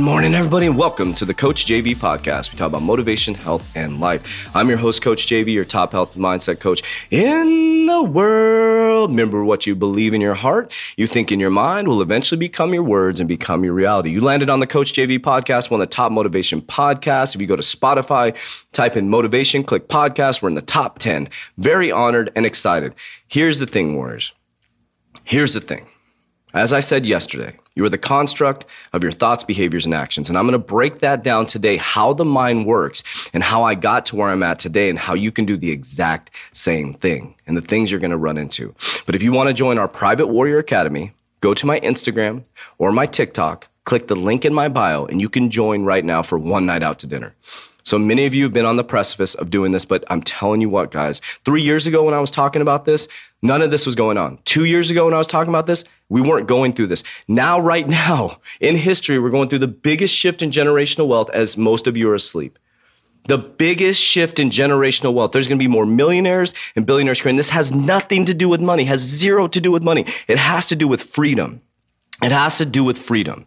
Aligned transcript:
morning, 0.00 0.34
everybody, 0.34 0.66
and 0.66 0.78
welcome 0.78 1.12
to 1.12 1.24
the 1.24 1.34
Coach 1.34 1.66
JV 1.66 1.96
podcast. 1.96 2.52
We 2.52 2.56
talk 2.56 2.68
about 2.68 2.82
motivation, 2.82 3.34
health, 3.34 3.76
and 3.76 4.00
life. 4.00 4.48
I'm 4.54 4.68
your 4.68 4.78
host, 4.78 5.02
Coach 5.02 5.26
JV, 5.26 5.52
your 5.52 5.64
top 5.64 5.92
health 5.92 6.14
and 6.14 6.24
mindset 6.24 6.60
coach 6.60 6.82
in 7.10 7.86
the 7.86 8.02
world. 8.02 9.10
Remember 9.10 9.44
what 9.44 9.66
you 9.66 9.74
believe 9.74 10.14
in 10.14 10.20
your 10.20 10.34
heart, 10.34 10.72
you 10.96 11.06
think 11.06 11.32
in 11.32 11.40
your 11.40 11.50
mind 11.50 11.88
will 11.88 12.00
eventually 12.00 12.38
become 12.38 12.72
your 12.72 12.82
words 12.82 13.20
and 13.20 13.28
become 13.28 13.64
your 13.64 13.74
reality. 13.74 14.10
You 14.10 14.20
landed 14.20 14.48
on 14.48 14.60
the 14.60 14.66
Coach 14.66 14.92
JV 14.92 15.18
podcast, 15.18 15.70
one 15.70 15.80
of 15.80 15.88
the 15.88 15.94
top 15.94 16.12
motivation 16.12 16.62
podcasts. 16.62 17.34
If 17.34 17.40
you 17.40 17.46
go 17.46 17.56
to 17.56 17.62
Spotify, 17.62 18.36
type 18.72 18.96
in 18.96 19.10
motivation, 19.10 19.64
click 19.64 19.88
podcast, 19.88 20.42
we're 20.42 20.48
in 20.48 20.54
the 20.54 20.62
top 20.62 21.00
10. 21.00 21.28
Very 21.58 21.90
honored 21.90 22.30
and 22.36 22.46
excited. 22.46 22.94
Here's 23.26 23.58
the 23.58 23.66
thing, 23.66 23.96
Warriors. 23.96 24.32
Here's 25.24 25.54
the 25.54 25.60
thing. 25.60 25.86
As 26.54 26.72
I 26.72 26.80
said 26.80 27.04
yesterday, 27.04 27.58
you 27.74 27.84
are 27.84 27.88
the 27.88 27.98
construct 27.98 28.66
of 28.92 29.02
your 29.02 29.12
thoughts, 29.12 29.44
behaviors, 29.44 29.86
and 29.86 29.94
actions. 29.94 30.28
And 30.28 30.36
I'm 30.36 30.44
going 30.44 30.52
to 30.52 30.58
break 30.58 30.98
that 30.98 31.22
down 31.22 31.46
today 31.46 31.76
how 31.76 32.12
the 32.12 32.24
mind 32.24 32.66
works 32.66 33.02
and 33.32 33.42
how 33.42 33.62
I 33.62 33.74
got 33.74 34.06
to 34.06 34.16
where 34.16 34.28
I'm 34.28 34.42
at 34.42 34.58
today 34.58 34.90
and 34.90 34.98
how 34.98 35.14
you 35.14 35.32
can 35.32 35.46
do 35.46 35.56
the 35.56 35.70
exact 35.70 36.30
same 36.52 36.92
thing 36.92 37.34
and 37.46 37.56
the 37.56 37.62
things 37.62 37.90
you're 37.90 38.00
going 38.00 38.10
to 38.10 38.16
run 38.16 38.38
into. 38.38 38.74
But 39.06 39.14
if 39.14 39.22
you 39.22 39.32
want 39.32 39.48
to 39.48 39.54
join 39.54 39.78
our 39.78 39.88
private 39.88 40.26
warrior 40.26 40.58
academy, 40.58 41.12
go 41.40 41.54
to 41.54 41.66
my 41.66 41.80
Instagram 41.80 42.44
or 42.78 42.92
my 42.92 43.06
TikTok, 43.06 43.68
click 43.84 44.06
the 44.06 44.16
link 44.16 44.44
in 44.44 44.52
my 44.52 44.68
bio, 44.68 45.06
and 45.06 45.20
you 45.20 45.28
can 45.28 45.50
join 45.50 45.84
right 45.84 46.04
now 46.04 46.22
for 46.22 46.38
one 46.38 46.66
night 46.66 46.82
out 46.82 46.98
to 47.00 47.06
dinner. 47.06 47.34
So 47.84 47.98
many 47.98 48.26
of 48.26 48.34
you 48.34 48.44
have 48.44 48.52
been 48.52 48.66
on 48.66 48.76
the 48.76 48.84
precipice 48.84 49.34
of 49.34 49.50
doing 49.50 49.72
this, 49.72 49.84
but 49.84 50.04
I'm 50.08 50.22
telling 50.22 50.60
you 50.60 50.68
what, 50.68 50.90
guys, 50.90 51.20
three 51.44 51.62
years 51.62 51.86
ago 51.86 52.04
when 52.04 52.14
I 52.14 52.20
was 52.20 52.30
talking 52.30 52.62
about 52.62 52.84
this, 52.84 53.08
none 53.42 53.62
of 53.62 53.70
this 53.70 53.86
was 53.86 53.94
going 53.94 54.18
on. 54.18 54.38
Two 54.44 54.64
years 54.64 54.90
ago 54.90 55.04
when 55.06 55.14
I 55.14 55.18
was 55.18 55.26
talking 55.26 55.50
about 55.50 55.66
this, 55.66 55.84
we 56.08 56.20
weren't 56.20 56.46
going 56.46 56.72
through 56.72 56.88
this. 56.88 57.02
Now, 57.26 57.58
right 57.58 57.88
now, 57.88 58.38
in 58.60 58.76
history, 58.76 59.18
we're 59.18 59.30
going 59.30 59.48
through 59.48 59.60
the 59.60 59.68
biggest 59.68 60.14
shift 60.14 60.42
in 60.42 60.50
generational 60.50 61.08
wealth 61.08 61.30
as 61.30 61.56
most 61.56 61.86
of 61.86 61.96
you 61.96 62.08
are 62.10 62.14
asleep. 62.14 62.58
The 63.28 63.38
biggest 63.38 64.02
shift 64.02 64.40
in 64.40 64.50
generational 64.50 65.14
wealth. 65.14 65.32
There's 65.32 65.46
going 65.46 65.58
to 65.58 65.62
be 65.62 65.68
more 65.68 65.86
millionaires 65.86 66.54
and 66.74 66.84
billionaires 66.84 67.20
creating. 67.20 67.36
This 67.36 67.50
has 67.50 67.72
nothing 67.72 68.24
to 68.24 68.34
do 68.34 68.48
with 68.48 68.60
money, 68.60 68.84
has 68.84 69.00
zero 69.00 69.46
to 69.48 69.60
do 69.60 69.70
with 69.70 69.82
money. 69.82 70.06
It 70.26 70.38
has 70.38 70.66
to 70.68 70.76
do 70.76 70.88
with 70.88 71.02
freedom. 71.02 71.62
It 72.22 72.32
has 72.32 72.58
to 72.58 72.66
do 72.66 72.82
with 72.84 72.98
freedom. 72.98 73.46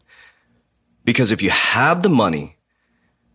Because 1.03 1.31
if 1.31 1.41
you 1.41 1.49
have 1.49 2.03
the 2.03 2.09
money, 2.09 2.54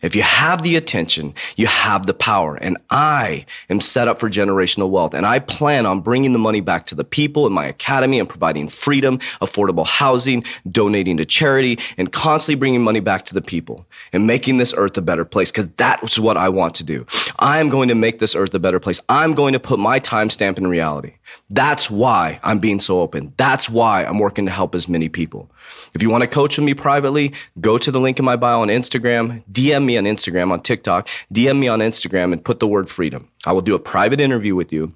if 0.03 0.15
you 0.15 0.23
have 0.23 0.63
the 0.63 0.77
attention, 0.77 1.35
you 1.57 1.67
have 1.67 2.07
the 2.07 2.15
power. 2.15 2.57
And 2.57 2.79
I 2.91 3.45
am 3.69 3.81
set 3.81 4.09
up 4.09 4.19
for 4.19 4.31
generational 4.31 4.91
wealth. 4.91 5.15
And 5.15 5.27
I 5.27 5.39
plan 5.39 5.87
on 5.87 6.01
bringing 6.01 6.33
the 6.33 6.39
money 6.39 6.61
back 6.61 6.87
to 6.87 6.95
the 6.95 7.05
people 7.05 7.47
in 7.47 7.53
my 7.53 7.67
academy 7.67 8.19
and 8.19 8.29
providing 8.29 8.69
freedom, 8.69 9.19
affordable 9.41 9.87
housing, 9.87 10.45
donating 10.71 11.17
to 11.19 11.25
charity, 11.25 11.79
and 11.99 12.13
constantly 12.13 12.59
bringing 12.59 12.83
money 12.83 13.01
back 13.01 13.25
to 13.27 13.35
the 13.35 13.43
people 13.43 13.87
and 14.13 14.27
making 14.27 14.57
this 14.57 14.75
earth 14.77 14.97
a 14.97 15.03
better 15.03 15.25
place 15.25 15.51
because 15.51 15.69
that's 15.77 16.19
what 16.19 16.37
I 16.37 16.49
want 16.49 16.75
to 16.77 16.85
do. 16.85 17.07
I'm 17.39 17.69
going 17.69 17.89
to 17.89 17.95
make 17.95 18.19
this 18.19 18.35
earth 18.35 18.55
a 18.55 18.59
better 18.59 18.81
place. 18.81 19.01
I'm 19.09 19.35
going 19.35 19.53
to 19.53 19.61
put 19.61 19.79
my 19.79 20.01
timestamp 20.01 20.59
in 20.59 20.67
reality. 20.67 21.15
That's 21.51 21.91
why 21.91 22.41
I'm 22.43 22.59
being 22.59 22.81
so 22.81 23.01
open. 23.01 23.33
That's 23.37 23.69
why 23.69 24.05
I'm 24.05 24.19
working 24.19 24.47
to 24.47 24.53
help 24.53 24.75
as 24.75 24.89
many 24.89 25.09
people. 25.09 25.51
If 25.95 26.03
you 26.03 26.11
want 26.11 26.23
to 26.23 26.29
coach 26.29 26.57
with 26.57 26.65
me 26.65 26.75
privately, 26.75 27.33
go 27.61 27.79
to 27.79 27.91
the 27.91 28.01
link 28.01 28.19
in 28.19 28.25
my 28.25 28.37
bio 28.37 28.63
on 28.63 28.69
Instagram, 28.69 29.43
DM 29.51 29.85
me 29.85 29.90
on 29.97 30.05
Instagram, 30.05 30.53
on 30.53 30.61
TikTok, 30.61 31.09
DM 31.33 31.59
me 31.59 31.69
on 31.69 31.81
Instagram 31.81 32.33
and 32.33 32.45
put 32.45 32.61
the 32.61 32.67
word 32.67 32.89
freedom. 32.89 33.29
I 33.47 33.53
will 33.53 33.63
do 33.63 33.75
a 33.75 33.79
private 33.79 34.21
interview 34.21 34.55
with 34.55 34.73
you 34.73 34.93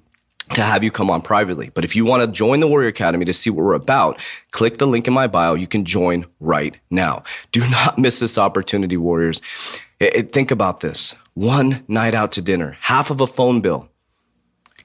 to 0.53 0.61
have 0.61 0.83
you 0.83 0.91
come 0.91 1.09
on 1.09 1.21
privately. 1.21 1.71
But 1.73 1.83
if 1.83 1.95
you 1.95 2.05
want 2.05 2.21
to 2.21 2.27
join 2.27 2.59
the 2.59 2.67
Warrior 2.67 2.89
Academy 2.89 3.25
to 3.25 3.33
see 3.33 3.49
what 3.49 3.65
we're 3.65 3.73
about, 3.73 4.21
click 4.51 4.77
the 4.77 4.87
link 4.87 5.07
in 5.07 5.13
my 5.13 5.27
bio. 5.27 5.55
You 5.55 5.67
can 5.67 5.85
join 5.85 6.25
right 6.39 6.75
now. 6.91 7.23
Do 7.51 7.67
not 7.69 7.97
miss 7.97 8.19
this 8.19 8.37
opportunity, 8.37 8.97
Warriors. 8.97 9.41
It, 9.99 10.15
it, 10.15 10.31
think 10.31 10.51
about 10.51 10.81
this 10.81 11.15
one 11.33 11.83
night 11.87 12.13
out 12.13 12.31
to 12.33 12.41
dinner, 12.41 12.77
half 12.81 13.09
of 13.09 13.21
a 13.21 13.27
phone 13.27 13.61
bill 13.61 13.89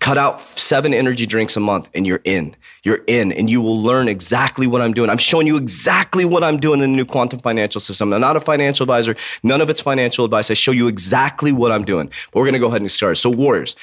Cut 0.01 0.19
out 0.19 0.41
seven 0.59 0.93
energy 0.93 1.27
drinks 1.27 1.57
a 1.57 1.61
month 1.61 1.91
and 1.95 2.07
you're 2.07 2.23
in. 2.25 2.57
You're 2.83 3.05
in 3.07 3.33
and 3.33 3.49
you 3.49 3.61
will 3.61 3.81
learn 3.81 4.09
exactly 4.09 4.67
what 4.67 4.81
I'm 4.81 4.95
doing. 4.95 5.11
I'm 5.11 5.19
showing 5.19 5.47
you 5.47 5.57
exactly 5.57 6.25
what 6.25 6.43
I'm 6.43 6.59
doing 6.59 6.81
in 6.81 6.91
the 6.91 6.97
new 6.97 7.05
quantum 7.05 7.39
financial 7.41 7.81
system. 7.81 8.13
I'm 8.13 8.21
not 8.21 8.37
a 8.37 8.41
financial 8.41 8.85
advisor. 8.85 9.15
None 9.43 9.61
of 9.61 9.69
it's 9.71 9.81
financial 9.81 10.25
advice. 10.25 10.51
I 10.51 10.55
show 10.55 10.73
you 10.73 10.89
exactly 10.89 11.53
what 11.53 11.71
I'm 11.71 11.85
doing. 11.85 12.09
But 12.33 12.41
we're 12.41 12.47
going 12.47 12.55
to 12.55 12.59
go 12.59 12.69
ahead 12.69 12.81
and 12.81 12.91
start. 12.91 13.19
So, 13.19 13.29
Warriors, 13.29 13.77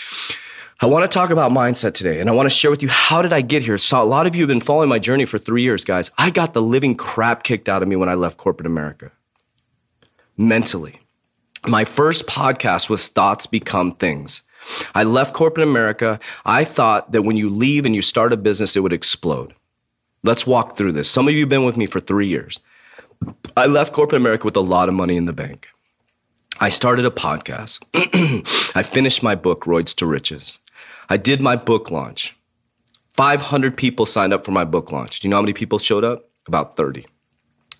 I 0.79 0.85
want 0.85 1.03
to 1.03 1.07
talk 1.07 1.31
about 1.31 1.51
mindset 1.51 1.93
today 1.93 2.19
and 2.19 2.29
I 2.29 2.33
want 2.33 2.45
to 2.45 2.55
share 2.55 2.69
with 2.69 2.83
you 2.83 2.89
how 2.89 3.23
did 3.23 3.33
I 3.33 3.41
get 3.41 3.63
here. 3.63 3.79
So 3.79 4.01
a 4.01 4.03
lot 4.03 4.27
of 4.27 4.35
you 4.35 4.41
have 4.41 4.47
been 4.47 4.59
following 4.59 4.89
my 4.89 4.99
journey 4.99 5.25
for 5.25 5.39
three 5.39 5.63
years, 5.63 5.83
guys. 5.83 6.11
I 6.19 6.29
got 6.29 6.53
the 6.53 6.61
living 6.61 6.95
crap 6.95 7.41
kicked 7.41 7.67
out 7.67 7.81
of 7.81 7.87
me 7.87 7.95
when 7.95 8.09
I 8.09 8.13
left 8.13 8.37
corporate 8.37 8.67
America. 8.67 9.11
Mentally. 10.37 10.99
My 11.67 11.83
first 11.83 12.27
podcast 12.27 12.89
was 12.89 13.07
Thoughts 13.07 13.47
Become 13.47 13.93
Things. 13.95 14.43
I 14.93 15.03
left 15.03 15.33
corporate 15.33 15.67
America. 15.67 16.19
I 16.45 16.63
thought 16.63 17.11
that 17.11 17.23
when 17.23 17.37
you 17.37 17.49
leave 17.49 17.85
and 17.85 17.95
you 17.95 18.01
start 18.01 18.33
a 18.33 18.37
business, 18.37 18.75
it 18.75 18.81
would 18.81 18.93
explode. 18.93 19.53
Let's 20.23 20.47
walk 20.47 20.77
through 20.77 20.93
this. 20.93 21.09
Some 21.09 21.27
of 21.27 21.33
you 21.33 21.41
have 21.41 21.49
been 21.49 21.63
with 21.63 21.77
me 21.77 21.85
for 21.85 21.99
three 21.99 22.27
years. 22.27 22.59
I 23.55 23.65
left 23.65 23.93
corporate 23.93 24.21
America 24.21 24.45
with 24.45 24.57
a 24.57 24.61
lot 24.61 24.89
of 24.89 24.95
money 24.95 25.15
in 25.15 25.25
the 25.25 25.33
bank. 25.33 25.67
I 26.59 26.69
started 26.69 27.05
a 27.05 27.11
podcast. 27.11 27.83
I 28.75 28.83
finished 28.83 29.21
my 29.21 29.35
book, 29.35 29.65
Roids 29.65 29.95
to 29.95 30.05
Riches. 30.05 30.59
I 31.09 31.17
did 31.17 31.41
my 31.41 31.55
book 31.55 31.91
launch. 31.91 32.35
500 33.13 33.77
people 33.77 34.05
signed 34.05 34.33
up 34.33 34.45
for 34.45 34.51
my 34.51 34.65
book 34.65 34.91
launch. 34.91 35.19
Do 35.19 35.27
you 35.27 35.29
know 35.29 35.37
how 35.37 35.41
many 35.41 35.53
people 35.53 35.79
showed 35.79 36.03
up? 36.03 36.29
About 36.47 36.75
30 36.75 37.05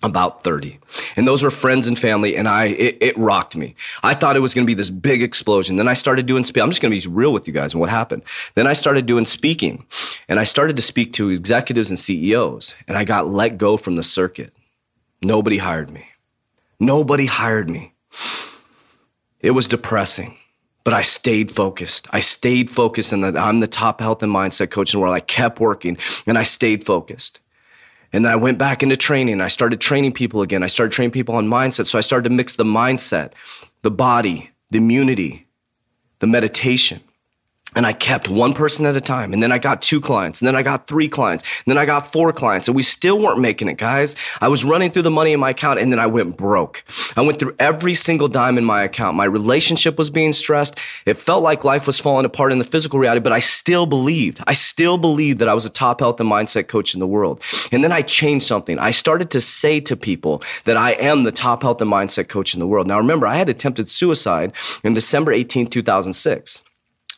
about 0.02 0.44
30 0.44 0.78
and 1.16 1.26
those 1.26 1.42
were 1.42 1.50
friends 1.50 1.88
and 1.88 1.98
family 1.98 2.36
and 2.36 2.46
i 2.46 2.66
it, 2.66 2.96
it 3.00 3.18
rocked 3.18 3.56
me. 3.56 3.74
I 4.02 4.14
thought 4.14 4.36
it 4.36 4.40
was 4.40 4.54
going 4.54 4.64
to 4.64 4.70
be 4.70 4.74
this 4.74 4.90
big 4.90 5.22
explosion. 5.22 5.76
Then 5.76 5.88
i 5.88 5.94
started 5.94 6.26
doing 6.26 6.44
speak 6.44 6.62
i'm 6.62 6.70
just 6.70 6.80
going 6.80 6.92
to 6.92 7.08
be 7.08 7.14
real 7.14 7.32
with 7.32 7.48
you 7.48 7.52
guys 7.52 7.72
and 7.72 7.80
what 7.80 7.90
happened. 7.90 8.22
Then 8.54 8.66
i 8.66 8.74
started 8.74 9.06
doing 9.06 9.24
speaking 9.24 9.86
and 10.28 10.38
i 10.38 10.44
started 10.44 10.76
to 10.76 10.82
speak 10.82 11.12
to 11.14 11.30
executives 11.30 11.90
and 11.90 11.98
ceos 11.98 12.74
and 12.86 12.96
i 12.96 13.04
got 13.04 13.28
let 13.28 13.58
go 13.58 13.76
from 13.76 13.96
the 13.96 14.04
circuit. 14.04 14.52
Nobody 15.20 15.58
hired 15.58 15.90
me. 15.90 16.06
Nobody 16.78 17.26
hired 17.26 17.68
me. 17.68 17.92
It 19.40 19.50
was 19.50 19.66
depressing 19.66 20.36
but 20.88 20.94
I 20.94 21.02
stayed 21.02 21.50
focused. 21.50 22.08
I 22.12 22.20
stayed 22.20 22.70
focused, 22.70 23.12
and 23.12 23.22
I'm 23.36 23.60
the 23.60 23.66
top 23.66 24.00
health 24.00 24.22
and 24.22 24.32
mindset 24.32 24.70
coach 24.70 24.94
in 24.94 24.98
the 24.98 25.02
world. 25.02 25.14
I 25.14 25.20
kept 25.20 25.60
working, 25.60 25.98
and 26.26 26.38
I 26.38 26.44
stayed 26.44 26.82
focused. 26.82 27.40
And 28.12 28.24
then 28.24 28.32
I 28.32 28.36
went 28.36 28.58
back 28.58 28.82
into 28.82 28.96
training. 28.96 29.40
I 29.40 29.48
started 29.48 29.80
training 29.80 30.12
people 30.12 30.42
again. 30.42 30.62
I 30.62 30.66
started 30.66 30.92
training 30.92 31.10
people 31.10 31.34
on 31.34 31.46
mindset. 31.46 31.86
So 31.86 31.98
I 31.98 32.00
started 32.00 32.28
to 32.28 32.34
mix 32.34 32.54
the 32.54 32.64
mindset, 32.64 33.32
the 33.82 33.90
body, 33.90 34.50
the 34.70 34.78
immunity, 34.78 35.46
the 36.20 36.26
meditation. 36.26 37.00
And 37.78 37.86
I 37.86 37.92
kept 37.92 38.28
one 38.28 38.54
person 38.54 38.86
at 38.86 38.96
a 38.96 39.00
time. 39.00 39.32
And 39.32 39.40
then 39.40 39.52
I 39.52 39.58
got 39.58 39.82
two 39.82 40.00
clients. 40.00 40.40
And 40.40 40.48
then 40.48 40.56
I 40.56 40.64
got 40.64 40.88
three 40.88 41.06
clients. 41.06 41.44
And 41.64 41.70
then 41.70 41.78
I 41.78 41.86
got 41.86 42.10
four 42.12 42.32
clients. 42.32 42.66
And 42.66 42.74
we 42.74 42.82
still 42.82 43.20
weren't 43.20 43.38
making 43.38 43.68
it, 43.68 43.78
guys. 43.78 44.16
I 44.40 44.48
was 44.48 44.64
running 44.64 44.90
through 44.90 45.02
the 45.02 45.12
money 45.12 45.30
in 45.30 45.38
my 45.38 45.50
account 45.50 45.78
and 45.78 45.92
then 45.92 46.00
I 46.00 46.08
went 46.08 46.36
broke. 46.36 46.82
I 47.16 47.20
went 47.20 47.38
through 47.38 47.54
every 47.60 47.94
single 47.94 48.26
dime 48.26 48.58
in 48.58 48.64
my 48.64 48.82
account. 48.82 49.16
My 49.16 49.26
relationship 49.26 49.96
was 49.96 50.10
being 50.10 50.32
stressed. 50.32 50.76
It 51.06 51.18
felt 51.18 51.44
like 51.44 51.62
life 51.62 51.86
was 51.86 52.00
falling 52.00 52.26
apart 52.26 52.50
in 52.50 52.58
the 52.58 52.64
physical 52.64 52.98
reality, 52.98 53.20
but 53.20 53.32
I 53.32 53.38
still 53.38 53.86
believed. 53.86 54.40
I 54.48 54.54
still 54.54 54.98
believed 54.98 55.38
that 55.38 55.48
I 55.48 55.54
was 55.54 55.64
a 55.64 55.70
top 55.70 56.00
health 56.00 56.18
and 56.18 56.28
mindset 56.28 56.66
coach 56.66 56.94
in 56.94 56.98
the 56.98 57.06
world. 57.06 57.40
And 57.70 57.84
then 57.84 57.92
I 57.92 58.02
changed 58.02 58.44
something. 58.44 58.76
I 58.80 58.90
started 58.90 59.30
to 59.30 59.40
say 59.40 59.78
to 59.82 59.96
people 59.96 60.42
that 60.64 60.76
I 60.76 60.94
am 60.94 61.22
the 61.22 61.30
top 61.30 61.62
health 61.62 61.80
and 61.80 61.92
mindset 61.92 62.26
coach 62.26 62.54
in 62.54 62.58
the 62.58 62.66
world. 62.66 62.88
Now, 62.88 62.98
remember, 62.98 63.28
I 63.28 63.36
had 63.36 63.48
attempted 63.48 63.88
suicide 63.88 64.52
in 64.82 64.94
December 64.94 65.32
18, 65.32 65.68
2006 65.68 66.62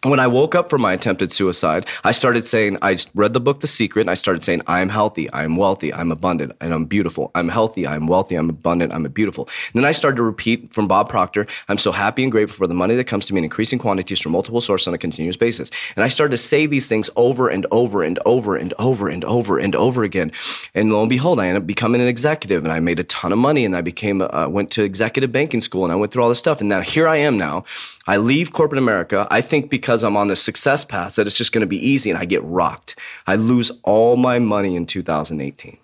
when 0.02 0.18
I 0.18 0.26
woke 0.26 0.54
up 0.54 0.70
from 0.70 0.80
my 0.80 0.94
attempted 0.94 1.30
suicide, 1.30 1.86
I 2.04 2.12
started 2.12 2.46
saying, 2.46 2.78
I 2.80 2.96
read 3.14 3.34
the 3.34 3.40
book 3.40 3.60
The 3.60 3.66
Secret, 3.66 4.02
and 4.02 4.10
I 4.10 4.14
started 4.14 4.42
saying, 4.42 4.62
I 4.66 4.80
am 4.80 4.88
healthy, 4.88 5.30
I 5.30 5.44
am 5.44 5.56
wealthy, 5.56 5.92
I'm 5.92 6.10
abundant, 6.10 6.52
and 6.60 6.72
I'm 6.72 6.86
beautiful. 6.86 7.30
I'm 7.34 7.50
healthy, 7.50 7.86
I'm 7.86 8.06
wealthy, 8.06 8.34
I'm 8.34 8.48
abundant, 8.48 8.94
I'm 8.94 9.02
beautiful. 9.04 9.46
And 9.74 9.82
then 9.82 9.84
I 9.84 9.92
started 9.92 10.16
to 10.16 10.22
repeat 10.22 10.72
from 10.72 10.88
Bob 10.88 11.10
Proctor, 11.10 11.46
I'm 11.68 11.76
so 11.76 11.92
happy 11.92 12.22
and 12.22 12.32
grateful 12.32 12.56
for 12.56 12.66
the 12.66 12.74
money 12.74 12.96
that 12.96 13.04
comes 13.04 13.26
to 13.26 13.34
me 13.34 13.38
in 13.38 13.44
increasing 13.44 13.78
quantities 13.78 14.20
from 14.20 14.32
multiple 14.32 14.62
sources 14.62 14.88
on 14.88 14.94
a 14.94 14.98
continuous 14.98 15.36
basis. 15.36 15.70
And 15.96 16.04
I 16.04 16.08
started 16.08 16.30
to 16.30 16.38
say 16.38 16.64
these 16.64 16.88
things 16.88 17.10
over 17.16 17.50
and 17.50 17.66
over 17.70 18.02
and 18.02 18.18
over 18.24 18.56
and 18.56 18.72
over 18.78 19.08
and 19.10 19.22
over 19.24 19.58
and 19.58 19.76
over 19.76 20.02
again. 20.02 20.32
And 20.74 20.90
lo 20.90 21.02
and 21.02 21.10
behold, 21.10 21.40
I 21.40 21.48
ended 21.48 21.64
up 21.64 21.66
becoming 21.66 22.00
an 22.00 22.08
executive, 22.08 22.64
and 22.64 22.72
I 22.72 22.80
made 22.80 23.00
a 23.00 23.04
ton 23.04 23.32
of 23.32 23.38
money, 23.38 23.66
and 23.66 23.76
I 23.76 23.82
became, 23.82 24.22
uh, 24.22 24.48
went 24.48 24.70
to 24.72 24.82
executive 24.82 25.30
banking 25.30 25.60
school, 25.60 25.84
and 25.84 25.92
I 25.92 25.96
went 25.96 26.10
through 26.10 26.22
all 26.22 26.30
this 26.30 26.38
stuff. 26.38 26.60
And 26.60 26.70
now 26.70 26.80
here 26.80 27.06
I 27.06 27.16
am 27.16 27.36
now. 27.36 27.64
I 28.06 28.16
leave 28.16 28.52
corporate 28.52 28.78
America, 28.78 29.28
I 29.30 29.42
think 29.42 29.68
because 29.68 29.89
because 29.90 30.04
I'm 30.04 30.16
on 30.16 30.28
the 30.28 30.36
success 30.36 30.84
path 30.84 31.16
that 31.16 31.26
it's 31.26 31.36
just 31.36 31.50
going 31.50 31.62
to 31.62 31.66
be 31.66 31.84
easy 31.84 32.10
and 32.10 32.18
I 32.18 32.24
get 32.24 32.44
rocked. 32.44 32.94
I 33.26 33.34
lose 33.34 33.72
all 33.82 34.16
my 34.16 34.38
money 34.38 34.76
in 34.76 34.86
2018. 34.86 35.78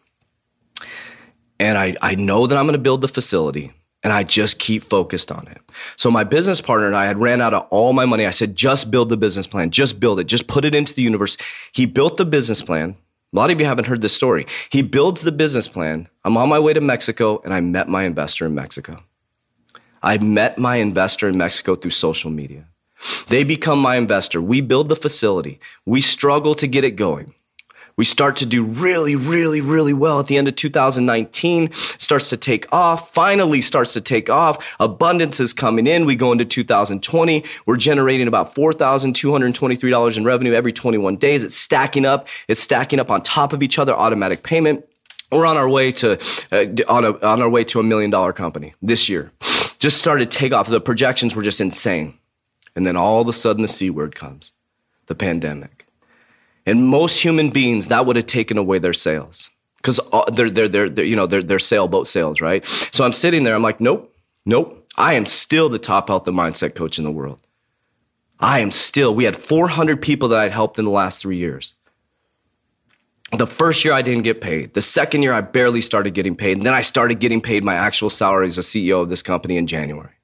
And 1.58 1.76
I, 1.76 1.96
I 2.00 2.14
know 2.14 2.46
that 2.46 2.56
I'm 2.56 2.66
going 2.66 2.74
to 2.74 2.78
build 2.78 3.00
the 3.00 3.08
facility 3.08 3.72
and 4.04 4.12
I 4.12 4.22
just 4.22 4.60
keep 4.60 4.84
focused 4.84 5.32
on 5.32 5.48
it. 5.48 5.60
So 5.96 6.08
my 6.08 6.22
business 6.22 6.60
partner 6.60 6.86
and 6.86 6.94
I 6.94 7.06
had 7.06 7.18
ran 7.18 7.40
out 7.40 7.52
of 7.52 7.66
all 7.70 7.92
my 7.92 8.06
money. 8.06 8.26
I 8.26 8.30
said, 8.30 8.54
just 8.54 8.92
build 8.92 9.08
the 9.08 9.16
business 9.16 9.48
plan, 9.48 9.72
just 9.72 9.98
build 9.98 10.20
it, 10.20 10.28
just 10.28 10.46
put 10.46 10.64
it 10.64 10.72
into 10.72 10.94
the 10.94 11.02
universe. 11.02 11.36
He 11.72 11.84
built 11.84 12.16
the 12.16 12.24
business 12.24 12.62
plan. 12.62 12.94
A 13.32 13.36
lot 13.36 13.50
of 13.50 13.60
you 13.60 13.66
haven't 13.66 13.86
heard 13.86 14.02
this 14.02 14.14
story. 14.14 14.46
He 14.70 14.82
builds 14.82 15.22
the 15.22 15.32
business 15.32 15.66
plan. 15.66 16.08
I'm 16.24 16.36
on 16.36 16.48
my 16.48 16.60
way 16.60 16.74
to 16.74 16.80
Mexico 16.80 17.42
and 17.44 17.52
I 17.52 17.60
met 17.60 17.88
my 17.88 18.04
investor 18.04 18.46
in 18.46 18.54
Mexico. 18.54 19.02
I 20.00 20.18
met 20.18 20.58
my 20.58 20.76
investor 20.76 21.28
in 21.28 21.36
Mexico 21.36 21.74
through 21.74 21.90
social 21.90 22.30
media. 22.30 22.66
They 23.28 23.44
become 23.44 23.78
my 23.78 23.96
investor. 23.96 24.40
We 24.40 24.60
build 24.60 24.88
the 24.88 24.96
facility. 24.96 25.60
We 25.84 26.00
struggle 26.00 26.54
to 26.56 26.66
get 26.66 26.84
it 26.84 26.92
going. 26.92 27.34
We 27.96 28.04
start 28.04 28.36
to 28.36 28.46
do 28.46 28.62
really, 28.62 29.16
really, 29.16 29.62
really 29.62 29.94
well 29.94 30.20
at 30.20 30.26
the 30.26 30.36
end 30.36 30.48
of 30.48 30.56
2019. 30.56 31.72
Starts 31.72 32.28
to 32.28 32.36
take 32.36 32.70
off, 32.70 33.12
finally 33.14 33.62
starts 33.62 33.94
to 33.94 34.02
take 34.02 34.28
off. 34.28 34.76
Abundance 34.78 35.40
is 35.40 35.54
coming 35.54 35.86
in. 35.86 36.04
We 36.04 36.14
go 36.14 36.30
into 36.30 36.44
2020. 36.44 37.42
We're 37.64 37.76
generating 37.76 38.28
about 38.28 38.54
$4,223 38.54 40.16
in 40.16 40.24
revenue 40.24 40.52
every 40.52 40.72
21 40.74 41.16
days. 41.16 41.42
It's 41.42 41.56
stacking 41.56 42.04
up. 42.04 42.28
It's 42.48 42.60
stacking 42.60 43.00
up 43.00 43.10
on 43.10 43.22
top 43.22 43.54
of 43.54 43.62
each 43.62 43.78
other, 43.78 43.94
automatic 43.94 44.42
payment. 44.42 44.84
We're 45.32 45.46
on 45.46 45.56
our 45.56 45.68
way 45.68 45.90
to 45.92 46.20
uh, 46.52 46.66
on, 46.88 47.04
a, 47.04 47.18
on 47.26 47.42
our 47.42 47.48
way 47.48 47.64
to 47.64 47.80
a 47.80 47.82
million 47.82 48.10
dollar 48.10 48.32
company 48.32 48.74
this 48.82 49.08
year. 49.08 49.32
Just 49.78 49.98
started 49.98 50.30
take 50.30 50.52
off. 50.52 50.68
The 50.68 50.80
projections 50.80 51.34
were 51.34 51.42
just 51.42 51.60
insane. 51.60 52.16
And 52.76 52.86
then 52.86 52.96
all 52.96 53.20
of 53.20 53.28
a 53.28 53.32
sudden 53.32 53.62
the 53.62 53.68
C 53.68 53.90
word 53.90 54.14
comes, 54.14 54.52
the 55.06 55.14
pandemic. 55.14 55.86
And 56.66 56.86
most 56.86 57.22
human 57.22 57.50
beings, 57.50 57.88
that 57.88 58.06
would 58.06 58.16
have 58.16 58.26
taken 58.26 58.58
away 58.58 58.78
their 58.78 58.92
sales 58.92 59.50
because 59.78 59.98
uh, 60.12 60.30
they're, 60.30 60.50
they're, 60.50 60.68
they're, 60.68 60.90
they're, 60.90 61.04
you 61.04 61.16
know, 61.16 61.26
they're, 61.26 61.42
they're 61.42 61.58
sailboat 61.58 62.08
sales, 62.08 62.40
right? 62.40 62.66
So 62.92 63.04
I'm 63.04 63.12
sitting 63.12 63.44
there, 63.44 63.54
I'm 63.54 63.62
like, 63.62 63.80
nope, 63.80 64.14
nope. 64.44 64.84
I 64.96 65.14
am 65.14 65.26
still 65.26 65.68
the 65.68 65.78
top 65.78 66.08
health 66.08 66.26
and 66.26 66.36
mindset 66.36 66.74
coach 66.74 66.98
in 66.98 67.04
the 67.04 67.10
world. 67.10 67.38
I 68.40 68.60
am 68.60 68.70
still, 68.70 69.14
we 69.14 69.24
had 69.24 69.36
400 69.36 70.02
people 70.02 70.28
that 70.28 70.40
I'd 70.40 70.52
helped 70.52 70.78
in 70.78 70.84
the 70.84 70.90
last 70.90 71.22
three 71.22 71.36
years. 71.36 71.74
The 73.32 73.46
first 73.46 73.84
year 73.84 73.94
I 73.94 74.02
didn't 74.02 74.24
get 74.24 74.40
paid. 74.40 74.74
The 74.74 74.82
second 74.82 75.22
year 75.22 75.32
I 75.32 75.40
barely 75.40 75.80
started 75.80 76.14
getting 76.14 76.36
paid. 76.36 76.56
And 76.56 76.66
then 76.66 76.74
I 76.74 76.80
started 76.80 77.18
getting 77.18 77.40
paid 77.40 77.64
my 77.64 77.74
actual 77.74 78.10
salary 78.10 78.46
as 78.46 78.58
a 78.58 78.62
CEO 78.62 79.00
of 79.00 79.08
this 79.08 79.22
company 79.22 79.56
in 79.56 79.66
January. 79.66 80.15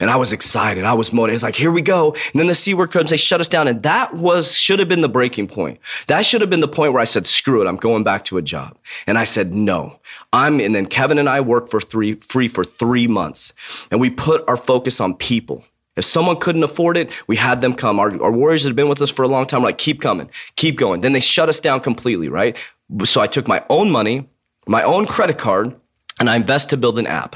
And 0.00 0.10
I 0.10 0.16
was 0.16 0.32
excited. 0.32 0.84
I 0.84 0.94
was 0.94 1.12
motivated. 1.12 1.36
It's 1.36 1.42
like, 1.42 1.56
here 1.56 1.72
we 1.72 1.82
go. 1.82 2.12
And 2.12 2.40
then 2.40 2.46
the 2.46 2.54
C 2.54 2.72
word 2.72 2.92
comes, 2.92 3.10
they 3.10 3.16
shut 3.16 3.40
us 3.40 3.48
down. 3.48 3.66
And 3.66 3.82
that 3.82 4.14
was, 4.14 4.56
should 4.56 4.78
have 4.78 4.88
been 4.88 5.00
the 5.00 5.08
breaking 5.08 5.48
point. 5.48 5.80
That 6.06 6.24
should 6.24 6.40
have 6.40 6.50
been 6.50 6.60
the 6.60 6.68
point 6.68 6.92
where 6.92 7.02
I 7.02 7.04
said, 7.04 7.26
screw 7.26 7.60
it. 7.60 7.66
I'm 7.66 7.76
going 7.76 8.04
back 8.04 8.24
to 8.26 8.38
a 8.38 8.42
job. 8.42 8.76
And 9.08 9.18
I 9.18 9.24
said, 9.24 9.52
no, 9.52 9.98
I'm, 10.32 10.60
and 10.60 10.74
then 10.74 10.86
Kevin 10.86 11.18
and 11.18 11.28
I 11.28 11.40
worked 11.40 11.70
for 11.70 11.80
three, 11.80 12.14
free 12.14 12.46
for 12.46 12.62
three 12.62 13.08
months. 13.08 13.52
And 13.90 14.00
we 14.00 14.10
put 14.10 14.44
our 14.46 14.56
focus 14.56 15.00
on 15.00 15.14
people. 15.14 15.64
If 15.96 16.04
someone 16.04 16.38
couldn't 16.38 16.62
afford 16.62 16.96
it, 16.96 17.12
we 17.26 17.34
had 17.34 17.60
them 17.60 17.74
come. 17.74 17.98
Our, 17.98 18.22
our 18.22 18.30
warriors 18.30 18.62
had 18.62 18.76
been 18.76 18.88
with 18.88 19.02
us 19.02 19.10
for 19.10 19.24
a 19.24 19.28
long 19.28 19.46
time. 19.46 19.62
We're 19.62 19.68
like, 19.68 19.78
keep 19.78 20.00
coming, 20.00 20.30
keep 20.54 20.76
going. 20.76 21.00
Then 21.00 21.12
they 21.12 21.20
shut 21.20 21.48
us 21.48 21.58
down 21.58 21.80
completely, 21.80 22.28
right? 22.28 22.56
So 23.04 23.20
I 23.20 23.26
took 23.26 23.48
my 23.48 23.64
own 23.68 23.90
money, 23.90 24.28
my 24.68 24.84
own 24.84 25.06
credit 25.06 25.38
card, 25.38 25.74
and 26.20 26.30
I 26.30 26.36
invest 26.36 26.70
to 26.70 26.76
build 26.76 27.00
an 27.00 27.08
app 27.08 27.34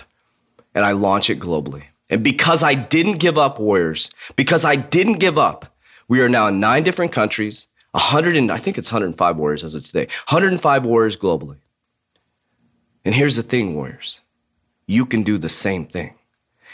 and 0.77 0.85
I 0.85 0.93
launch 0.93 1.29
it 1.29 1.41
globally. 1.41 1.87
And 2.13 2.23
because 2.23 2.63
I 2.63 2.75
didn't 2.75 3.21
give 3.21 3.39
up, 3.39 3.59
Warriors, 3.59 4.11
because 4.37 4.67
I 4.67 4.77
didn't 4.77 5.15
give 5.15 5.39
up, 5.39 5.75
we 6.09 6.21
are 6.21 6.29
now 6.29 6.49
in 6.49 6.61
nine 6.61 6.83
different 6.83 7.11
countries, 7.11 7.69
100 7.93 8.37
and 8.37 8.53
I 8.53 8.59
think 8.59 8.77
it's 8.77 8.93
105 8.93 9.39
Warriors 9.39 9.65
as 9.65 9.75
of 9.75 9.83
today, 9.83 10.09
105 10.29 10.85
Warriors 10.85 11.17
globally. 11.17 11.57
And 13.07 13.15
here's 13.15 13.37
the 13.37 13.43
thing, 13.43 13.75
Warriors, 13.75 14.21
you 14.87 15.07
can 15.07 15.23
do 15.23 15.39
the 15.39 15.49
same 15.49 15.87
thing. 15.87 16.15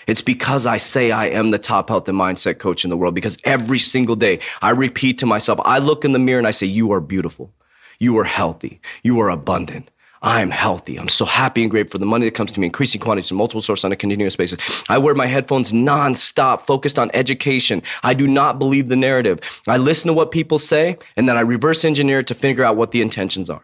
It's 0.09 0.23
because 0.23 0.67
I 0.67 0.77
say 0.77 1.13
I 1.13 1.27
am 1.27 1.53
the 1.53 1.59
top 1.59 1.89
health 1.89 2.09
and 2.09 2.19
mindset 2.19 2.59
coach 2.59 2.83
in 2.83 2.91
the 2.91 2.97
world 2.97 3.15
because 3.15 3.39
every 3.45 3.79
single 3.79 4.17
day 4.17 4.41
I 4.61 4.71
repeat 4.71 5.19
to 5.19 5.27
myself, 5.27 5.61
I 5.65 5.79
look 5.79 6.05
in 6.05 6.11
the 6.11 6.19
mirror 6.19 6.39
and 6.39 6.49
I 6.49 6.53
say, 6.53 6.67
You 6.67 6.91
are 6.91 7.01
beautiful. 7.01 7.53
You 8.01 8.19
are 8.19 8.25
healthy. 8.25 8.81
You 9.05 9.21
are 9.21 9.31
abundant. 9.31 9.89
I'm 10.23 10.51
healthy. 10.51 10.99
I'm 10.99 11.09
so 11.09 11.25
happy 11.25 11.63
and 11.63 11.71
grateful 11.71 11.93
for 11.93 11.99
the 11.99 12.07
money 12.07 12.25
that 12.27 12.35
comes 12.35 12.51
to 12.53 12.61
me, 12.61 12.67
increasing 12.67 13.01
quantities 13.01 13.29
from 13.29 13.37
multiple 13.37 13.61
sources 13.61 13.85
on 13.85 13.93
a 13.93 13.97
continuous 13.97 14.35
basis. 14.35 14.59
I 14.89 14.99
wear 14.99 15.15
my 15.15 15.27
headphones 15.27 15.73
nonstop, 15.73 16.63
focused 16.63 16.99
on 16.99 17.11
education. 17.15 17.83
I 18.03 18.15
do 18.15 18.27
not 18.27 18.59
believe 18.59 18.89
the 18.89 18.97
narrative. 18.97 19.39
I 19.69 19.77
listen 19.77 20.09
to 20.09 20.15
what 20.15 20.33
people 20.33 20.59
say, 20.59 20.99
and 21.17 21.29
then 21.29 21.37
I 21.37 21.41
reverse 21.41 21.85
engineer 21.85 22.21
it 22.21 22.27
to 22.29 22.35
figure 22.35 22.65
out 22.65 22.77
what 22.77 22.91
the 22.91 23.01
intentions 23.01 23.49
are. 23.49 23.63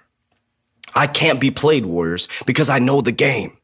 I 0.95 1.09
can't 1.09 1.41
be 1.41 1.51
played, 1.51 1.87
Warriors, 1.87 2.29
because 2.47 2.71
I 2.71 2.79
know 2.79 3.01
the 3.01 3.11
game, 3.11 3.57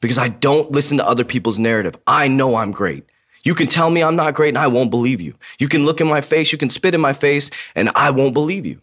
because 0.00 0.18
I 0.18 0.28
don't 0.28 0.72
listen 0.72 0.98
to 0.98 1.06
other 1.06 1.24
people's 1.24 1.60
narrative. 1.60 1.96
I 2.08 2.26
know 2.26 2.56
I'm 2.56 2.72
great. 2.72 3.04
You 3.44 3.54
can 3.54 3.68
tell 3.68 3.90
me 3.90 4.02
I'm 4.02 4.16
not 4.16 4.34
great, 4.34 4.48
and 4.48 4.58
I 4.58 4.66
won't 4.66 4.90
believe 4.90 5.20
you. 5.20 5.34
You 5.60 5.68
can 5.68 5.84
look 5.84 6.00
in 6.00 6.08
my 6.08 6.20
face, 6.20 6.50
you 6.50 6.58
can 6.58 6.70
spit 6.70 6.94
in 6.94 7.00
my 7.00 7.12
face, 7.12 7.50
and 7.76 7.90
I 7.94 8.10
won't 8.10 8.34
believe 8.34 8.66
you. 8.66 8.80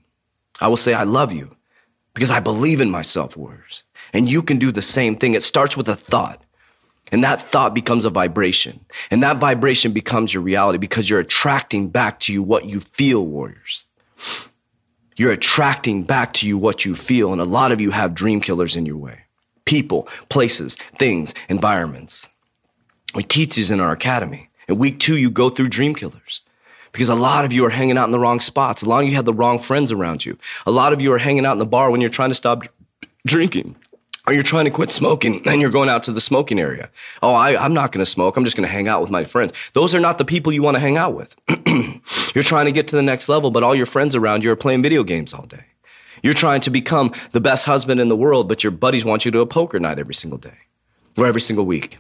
I 0.61 0.69
will 0.69 0.77
say, 0.77 0.93
I 0.93 1.03
love 1.03 1.33
you 1.33 1.55
because 2.13 2.31
I 2.31 2.39
believe 2.39 2.81
in 2.81 2.89
myself, 2.89 3.37
Warriors. 3.37 3.83
And 4.13 4.29
you 4.29 4.41
can 4.41 4.57
do 4.57 4.71
the 4.71 4.81
same 4.81 5.15
thing. 5.15 5.33
It 5.33 5.43
starts 5.43 5.77
with 5.77 5.87
a 5.87 5.95
thought. 5.95 6.43
And 7.11 7.23
that 7.23 7.41
thought 7.41 7.73
becomes 7.73 8.05
a 8.05 8.09
vibration. 8.09 8.85
And 9.09 9.23
that 9.23 9.37
vibration 9.39 9.91
becomes 9.91 10.33
your 10.33 10.43
reality 10.43 10.77
because 10.77 11.09
you're 11.09 11.19
attracting 11.19 11.89
back 11.89 12.19
to 12.21 12.33
you 12.33 12.43
what 12.43 12.65
you 12.65 12.79
feel, 12.79 13.25
warriors. 13.25 13.85
You're 15.17 15.31
attracting 15.31 16.03
back 16.03 16.33
to 16.33 16.47
you 16.47 16.57
what 16.57 16.85
you 16.85 16.95
feel. 16.95 17.31
And 17.31 17.41
a 17.41 17.45
lot 17.45 17.71
of 17.71 17.81
you 17.81 17.91
have 17.91 18.13
dream 18.13 18.41
killers 18.41 18.75
in 18.75 18.85
your 18.85 18.97
way 18.97 19.25
people, 19.65 20.07
places, 20.29 20.75
things, 20.97 21.35
environments. 21.47 22.27
We 23.13 23.21
teach 23.21 23.55
these 23.55 23.69
in 23.69 23.79
our 23.79 23.91
academy. 23.91 24.49
In 24.67 24.79
week 24.79 24.99
two, 24.99 25.15
you 25.15 25.29
go 25.29 25.51
through 25.51 25.67
dream 25.67 25.93
killers 25.93 26.41
because 26.91 27.09
a 27.09 27.15
lot 27.15 27.45
of 27.45 27.53
you 27.53 27.65
are 27.65 27.69
hanging 27.69 27.97
out 27.97 28.05
in 28.05 28.11
the 28.11 28.19
wrong 28.19 28.39
spots. 28.39 28.81
A 28.81 28.89
lot 28.89 29.03
of 29.03 29.09
you 29.09 29.15
have 29.15 29.25
the 29.25 29.33
wrong 29.33 29.59
friends 29.59 29.91
around 29.91 30.25
you. 30.25 30.37
A 30.65 30.71
lot 30.71 30.93
of 30.93 31.01
you 31.01 31.11
are 31.13 31.17
hanging 31.17 31.45
out 31.45 31.53
in 31.53 31.59
the 31.59 31.65
bar 31.65 31.91
when 31.91 32.01
you're 32.01 32.09
trying 32.09 32.29
to 32.29 32.35
stop 32.35 32.63
drinking. 33.25 33.75
Or 34.27 34.33
you're 34.33 34.43
trying 34.43 34.65
to 34.65 34.71
quit 34.71 34.91
smoking 34.91 35.41
and 35.47 35.59
you're 35.59 35.71
going 35.71 35.89
out 35.89 36.03
to 36.03 36.11
the 36.11 36.21
smoking 36.21 36.59
area. 36.59 36.89
Oh, 37.23 37.33
I, 37.33 37.63
am 37.65 37.73
not 37.73 37.91
going 37.91 38.03
to 38.03 38.09
smoke. 38.09 38.37
I'm 38.37 38.45
just 38.45 38.55
going 38.55 38.67
to 38.67 38.71
hang 38.71 38.87
out 38.87 39.01
with 39.01 39.09
my 39.09 39.23
friends. 39.23 39.53
Those 39.73 39.95
are 39.95 39.99
not 39.99 40.17
the 40.17 40.25
people 40.25 40.53
you 40.53 40.61
want 40.61 40.75
to 40.75 40.81
hang 40.81 40.97
out 40.97 41.15
with. 41.15 41.35
you're 42.35 42.43
trying 42.43 42.65
to 42.65 42.71
get 42.71 42.87
to 42.89 42.95
the 42.95 43.01
next 43.01 43.27
level, 43.27 43.49
but 43.49 43.63
all 43.63 43.73
your 43.73 43.87
friends 43.87 44.15
around 44.15 44.43
you 44.43 44.51
are 44.51 44.55
playing 44.55 44.83
video 44.83 45.03
games 45.03 45.33
all 45.33 45.45
day. 45.45 45.65
You're 46.21 46.33
trying 46.33 46.61
to 46.61 46.69
become 46.69 47.13
the 47.31 47.39
best 47.39 47.65
husband 47.65 48.01
in 48.01 48.09
the 48.09 48.15
world, 48.15 48.47
but 48.47 48.63
your 48.63 48.71
buddies 48.71 49.05
want 49.05 49.25
you 49.25 49.31
to 49.31 49.39
a 49.39 49.45
poker 49.45 49.79
night 49.79 49.99
every 49.99 50.13
single 50.13 50.37
day 50.37 50.57
or 51.17 51.25
every 51.25 51.41
single 51.41 51.65
week. 51.65 51.97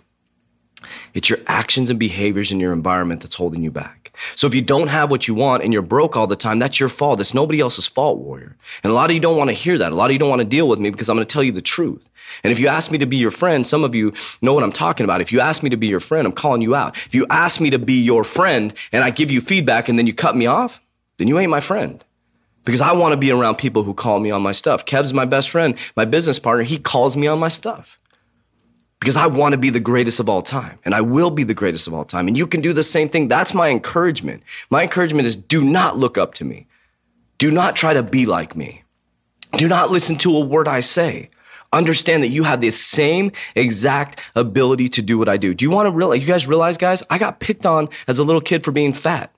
It's 1.13 1.29
your 1.29 1.39
actions 1.47 1.89
and 1.89 1.99
behaviors 1.99 2.51
in 2.51 2.59
your 2.59 2.73
environment 2.73 3.21
that's 3.21 3.35
holding 3.35 3.63
you 3.63 3.71
back. 3.71 4.11
So 4.35 4.47
if 4.47 4.55
you 4.55 4.61
don't 4.61 4.87
have 4.87 5.11
what 5.11 5.27
you 5.27 5.33
want 5.33 5.63
and 5.63 5.71
you're 5.71 5.81
broke 5.81 6.17
all 6.17 6.27
the 6.27 6.35
time, 6.35 6.59
that's 6.59 6.79
your 6.79 6.89
fault. 6.89 7.19
It's 7.19 7.33
nobody 7.33 7.59
else's 7.59 7.87
fault, 7.87 8.19
warrior. 8.19 8.55
And 8.83 8.91
a 8.91 8.93
lot 8.93 9.09
of 9.09 9.13
you 9.13 9.19
don't 9.19 9.37
want 9.37 9.49
to 9.49 9.53
hear 9.53 9.77
that. 9.77 9.91
A 9.91 9.95
lot 9.95 10.09
of 10.09 10.13
you 10.13 10.19
don't 10.19 10.29
want 10.29 10.41
to 10.41 10.45
deal 10.47 10.67
with 10.67 10.79
me 10.79 10.89
because 10.89 11.09
I'm 11.09 11.15
going 11.15 11.27
to 11.27 11.31
tell 11.31 11.43
you 11.43 11.51
the 11.51 11.61
truth. 11.61 12.07
And 12.43 12.51
if 12.51 12.59
you 12.59 12.67
ask 12.67 12.91
me 12.91 12.97
to 12.99 13.05
be 13.05 13.17
your 13.17 13.31
friend, 13.31 13.65
some 13.65 13.83
of 13.83 13.95
you 13.95 14.13
know 14.41 14.53
what 14.53 14.63
I'm 14.63 14.71
talking 14.71 15.03
about. 15.03 15.21
If 15.21 15.31
you 15.31 15.39
ask 15.39 15.63
me 15.63 15.69
to 15.69 15.77
be 15.77 15.87
your 15.87 15.99
friend, 15.99 16.27
I'm 16.27 16.33
calling 16.33 16.61
you 16.61 16.75
out. 16.75 16.95
If 16.97 17.15
you 17.15 17.25
ask 17.29 17.59
me 17.59 17.69
to 17.71 17.79
be 17.79 18.01
your 18.01 18.23
friend 18.23 18.73
and 18.91 19.03
I 19.03 19.09
give 19.09 19.31
you 19.31 19.41
feedback 19.41 19.89
and 19.89 19.97
then 19.97 20.05
you 20.05 20.13
cut 20.13 20.35
me 20.35 20.45
off, 20.45 20.81
then 21.17 21.27
you 21.27 21.39
ain't 21.39 21.51
my 21.51 21.59
friend. 21.59 22.03
Because 22.65 22.81
I 22.81 22.91
want 22.91 23.13
to 23.13 23.17
be 23.17 23.31
around 23.31 23.55
people 23.55 23.83
who 23.83 23.93
call 23.93 24.19
me 24.19 24.31
on 24.31 24.43
my 24.43 24.51
stuff. 24.51 24.85
Kev's 24.85 25.13
my 25.13 25.25
best 25.25 25.49
friend, 25.49 25.75
my 25.95 26.05
business 26.05 26.37
partner. 26.37 26.63
He 26.63 26.77
calls 26.77 27.17
me 27.17 27.25
on 27.25 27.39
my 27.39 27.47
stuff 27.47 27.99
because 28.99 29.15
I 29.15 29.27
want 29.27 29.53
to 29.53 29.57
be 29.57 29.69
the 29.69 29.79
greatest 29.79 30.19
of 30.19 30.27
all 30.29 30.41
time 30.41 30.79
and 30.83 30.93
I 30.93 31.01
will 31.01 31.29
be 31.29 31.43
the 31.43 31.53
greatest 31.53 31.87
of 31.87 31.93
all 31.93 32.05
time. 32.05 32.27
And 32.27 32.37
you 32.37 32.45
can 32.45 32.61
do 32.61 32.73
the 32.73 32.83
same 32.83 33.09
thing. 33.09 33.27
That's 33.27 33.53
my 33.53 33.69
encouragement. 33.69 34.43
My 34.69 34.83
encouragement 34.83 35.27
is 35.27 35.35
do 35.35 35.63
not 35.63 35.97
look 35.97 36.17
up 36.17 36.33
to 36.35 36.45
me. 36.45 36.67
Do 37.37 37.51
not 37.51 37.75
try 37.75 37.93
to 37.93 38.03
be 38.03 38.25
like 38.25 38.55
me. 38.55 38.83
Do 39.53 39.67
not 39.67 39.89
listen 39.89 40.17
to 40.17 40.35
a 40.35 40.41
word 40.41 40.67
I 40.67 40.81
say. 40.81 41.29
Understand 41.71 42.23
that 42.23 42.29
you 42.29 42.43
have 42.43 42.61
the 42.61 42.71
same 42.71 43.31
exact 43.55 44.19
ability 44.35 44.89
to 44.89 45.01
do 45.01 45.17
what 45.17 45.29
I 45.29 45.37
do. 45.37 45.53
Do 45.53 45.63
you 45.63 45.71
want 45.71 45.85
to 45.85 45.91
realize, 45.91 46.19
you 46.19 46.27
guys 46.27 46.47
realize, 46.47 46.77
guys, 46.77 47.03
I 47.09 47.17
got 47.17 47.39
picked 47.39 47.65
on 47.65 47.89
as 48.07 48.19
a 48.19 48.23
little 48.23 48.41
kid 48.41 48.63
for 48.63 48.71
being 48.71 48.91
fat. 48.91 49.31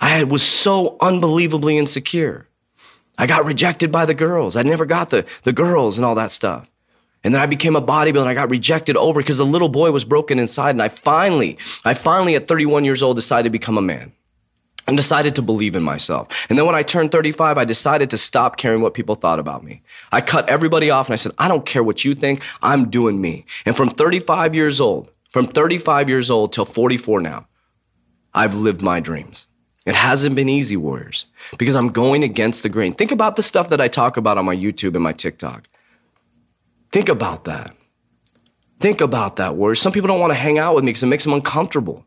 I 0.00 0.24
was 0.24 0.42
so 0.42 0.96
unbelievably 1.00 1.76
insecure. 1.76 2.48
I 3.18 3.26
got 3.26 3.44
rejected 3.44 3.90
by 3.90 4.06
the 4.06 4.14
girls. 4.14 4.56
I 4.56 4.62
never 4.62 4.86
got 4.86 5.10
the, 5.10 5.26
the 5.42 5.52
girls 5.52 5.98
and 5.98 6.04
all 6.06 6.14
that 6.14 6.32
stuff. 6.32 6.69
And 7.22 7.34
then 7.34 7.42
I 7.42 7.46
became 7.46 7.76
a 7.76 7.82
bodybuilder 7.82 8.20
and 8.20 8.28
I 8.28 8.34
got 8.34 8.50
rejected 8.50 8.96
over 8.96 9.20
because 9.20 9.40
a 9.40 9.44
little 9.44 9.68
boy 9.68 9.90
was 9.90 10.04
broken 10.04 10.38
inside. 10.38 10.70
And 10.70 10.82
I 10.82 10.88
finally, 10.88 11.58
I 11.84 11.94
finally 11.94 12.34
at 12.34 12.48
31 12.48 12.84
years 12.84 13.02
old 13.02 13.16
decided 13.16 13.44
to 13.44 13.50
become 13.50 13.76
a 13.76 13.82
man 13.82 14.12
and 14.86 14.96
decided 14.96 15.34
to 15.34 15.42
believe 15.42 15.76
in 15.76 15.82
myself. 15.82 16.28
And 16.48 16.58
then 16.58 16.66
when 16.66 16.74
I 16.74 16.82
turned 16.82 17.12
35, 17.12 17.58
I 17.58 17.64
decided 17.64 18.10
to 18.10 18.18
stop 18.18 18.56
caring 18.56 18.80
what 18.80 18.94
people 18.94 19.14
thought 19.14 19.38
about 19.38 19.62
me. 19.62 19.82
I 20.10 20.20
cut 20.20 20.48
everybody 20.48 20.90
off 20.90 21.08
and 21.08 21.12
I 21.12 21.16
said, 21.16 21.32
I 21.38 21.46
don't 21.46 21.66
care 21.66 21.84
what 21.84 22.04
you 22.04 22.14
think. 22.14 22.42
I'm 22.62 22.90
doing 22.90 23.20
me. 23.20 23.44
And 23.66 23.76
from 23.76 23.90
35 23.90 24.54
years 24.54 24.80
old, 24.80 25.10
from 25.30 25.46
35 25.46 26.08
years 26.08 26.30
old 26.30 26.52
till 26.52 26.64
44 26.64 27.20
now, 27.20 27.46
I've 28.34 28.54
lived 28.54 28.82
my 28.82 29.00
dreams. 29.00 29.46
It 29.86 29.94
hasn't 29.94 30.36
been 30.36 30.48
easy, 30.48 30.76
Warriors, 30.76 31.26
because 31.56 31.74
I'm 31.74 31.88
going 31.88 32.22
against 32.22 32.62
the 32.62 32.68
grain. 32.68 32.92
Think 32.92 33.12
about 33.12 33.36
the 33.36 33.42
stuff 33.42 33.70
that 33.70 33.80
I 33.80 33.88
talk 33.88 34.16
about 34.16 34.38
on 34.38 34.44
my 34.44 34.54
YouTube 34.54 34.94
and 34.94 35.02
my 35.02 35.12
TikTok. 35.12 35.68
Think 36.92 37.08
about 37.08 37.44
that. 37.44 37.74
Think 38.80 39.00
about 39.00 39.36
that, 39.36 39.56
Warriors. 39.56 39.80
Some 39.80 39.92
people 39.92 40.08
don't 40.08 40.20
want 40.20 40.32
to 40.32 40.38
hang 40.38 40.58
out 40.58 40.74
with 40.74 40.84
me 40.84 40.90
because 40.90 41.02
it 41.02 41.06
makes 41.06 41.24
them 41.24 41.34
uncomfortable. 41.34 42.06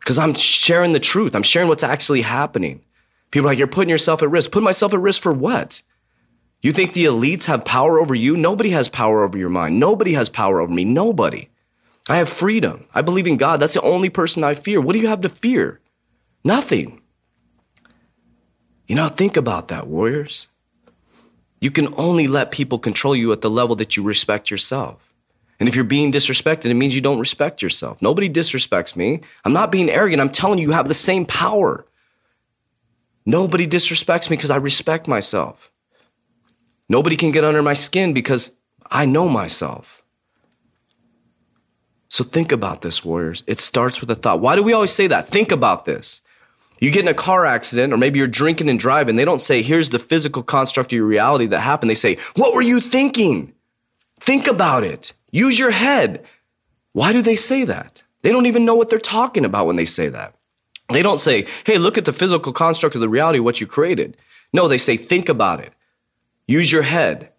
Because 0.00 0.18
I'm 0.18 0.34
sharing 0.34 0.92
the 0.92 1.00
truth. 1.00 1.34
I'm 1.34 1.42
sharing 1.42 1.68
what's 1.68 1.82
actually 1.82 2.22
happening. 2.22 2.84
People 3.30 3.46
are 3.46 3.50
like, 3.50 3.58
you're 3.58 3.66
putting 3.66 3.90
yourself 3.90 4.22
at 4.22 4.30
risk. 4.30 4.50
Put 4.50 4.62
myself 4.62 4.94
at 4.94 5.00
risk 5.00 5.20
for 5.20 5.32
what? 5.32 5.82
You 6.60 6.72
think 6.72 6.92
the 6.92 7.04
elites 7.04 7.44
have 7.44 7.64
power 7.64 8.00
over 8.00 8.14
you? 8.14 8.36
Nobody 8.36 8.70
has 8.70 8.88
power 8.88 9.22
over 9.22 9.38
your 9.38 9.50
mind. 9.50 9.78
Nobody 9.78 10.14
has 10.14 10.28
power 10.28 10.60
over 10.60 10.72
me. 10.72 10.84
Nobody. 10.84 11.50
I 12.08 12.16
have 12.16 12.28
freedom. 12.28 12.86
I 12.94 13.02
believe 13.02 13.26
in 13.26 13.36
God. 13.36 13.60
That's 13.60 13.74
the 13.74 13.82
only 13.82 14.08
person 14.08 14.42
I 14.42 14.54
fear. 14.54 14.80
What 14.80 14.94
do 14.94 14.98
you 14.98 15.08
have 15.08 15.20
to 15.20 15.28
fear? 15.28 15.80
Nothing. 16.42 17.02
You 18.86 18.96
know, 18.96 19.08
think 19.08 19.36
about 19.36 19.68
that, 19.68 19.86
warriors. 19.86 20.48
You 21.60 21.70
can 21.70 21.92
only 21.96 22.28
let 22.28 22.50
people 22.50 22.78
control 22.78 23.16
you 23.16 23.32
at 23.32 23.40
the 23.40 23.50
level 23.50 23.76
that 23.76 23.96
you 23.96 24.02
respect 24.02 24.50
yourself. 24.50 25.12
And 25.58 25.68
if 25.68 25.74
you're 25.74 25.84
being 25.84 26.12
disrespected, 26.12 26.66
it 26.66 26.74
means 26.74 26.94
you 26.94 27.00
don't 27.00 27.18
respect 27.18 27.62
yourself. 27.62 28.00
Nobody 28.00 28.30
disrespects 28.30 28.94
me. 28.94 29.20
I'm 29.44 29.52
not 29.52 29.72
being 29.72 29.90
arrogant. 29.90 30.20
I'm 30.20 30.30
telling 30.30 30.58
you, 30.58 30.68
you 30.68 30.72
have 30.72 30.86
the 30.86 30.94
same 30.94 31.26
power. 31.26 31.84
Nobody 33.26 33.66
disrespects 33.66 34.30
me 34.30 34.36
because 34.36 34.50
I 34.50 34.56
respect 34.56 35.08
myself. 35.08 35.70
Nobody 36.88 37.16
can 37.16 37.32
get 37.32 37.44
under 37.44 37.62
my 37.62 37.74
skin 37.74 38.12
because 38.12 38.54
I 38.90 39.04
know 39.04 39.28
myself. 39.28 40.02
So 42.08 42.24
think 42.24 42.52
about 42.52 42.82
this, 42.82 43.04
warriors. 43.04 43.42
It 43.46 43.60
starts 43.60 44.00
with 44.00 44.10
a 44.10 44.14
thought. 44.14 44.40
Why 44.40 44.56
do 44.56 44.62
we 44.62 44.72
always 44.72 44.92
say 44.92 45.08
that? 45.08 45.28
Think 45.28 45.52
about 45.52 45.84
this. 45.84 46.22
You 46.80 46.90
get 46.90 47.02
in 47.02 47.08
a 47.08 47.14
car 47.14 47.44
accident, 47.44 47.92
or 47.92 47.96
maybe 47.96 48.18
you're 48.18 48.28
drinking 48.28 48.68
and 48.68 48.78
driving. 48.78 49.16
They 49.16 49.24
don't 49.24 49.42
say, 49.42 49.62
here's 49.62 49.90
the 49.90 49.98
physical 49.98 50.42
construct 50.42 50.92
of 50.92 50.96
your 50.96 51.06
reality 51.06 51.46
that 51.46 51.60
happened. 51.60 51.90
They 51.90 51.96
say, 51.96 52.18
what 52.36 52.54
were 52.54 52.62
you 52.62 52.80
thinking? 52.80 53.52
Think 54.20 54.46
about 54.46 54.84
it. 54.84 55.12
Use 55.30 55.58
your 55.58 55.70
head. 55.70 56.24
Why 56.92 57.12
do 57.12 57.22
they 57.22 57.36
say 57.36 57.64
that? 57.64 58.02
They 58.22 58.30
don't 58.30 58.46
even 58.46 58.64
know 58.64 58.74
what 58.74 58.90
they're 58.90 58.98
talking 58.98 59.44
about 59.44 59.66
when 59.66 59.76
they 59.76 59.84
say 59.84 60.08
that. 60.08 60.34
They 60.90 61.02
don't 61.02 61.20
say, 61.20 61.46
hey, 61.64 61.78
look 61.78 61.98
at 61.98 62.04
the 62.04 62.12
physical 62.12 62.52
construct 62.52 62.94
of 62.94 63.00
the 63.00 63.08
reality 63.08 63.38
what 63.38 63.60
you 63.60 63.66
created. 63.66 64.16
No, 64.52 64.68
they 64.68 64.78
say, 64.78 64.96
think 64.96 65.28
about 65.28 65.60
it. 65.60 65.72
Use 66.46 66.72
your 66.72 66.82
head. 66.82 67.30